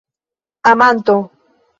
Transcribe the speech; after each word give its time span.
amanto 0.69 1.17